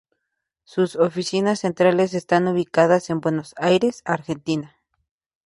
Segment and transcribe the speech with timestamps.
[0.63, 4.75] Sus oficinas centrales están ubicadas en Buenos Aires, Argentina.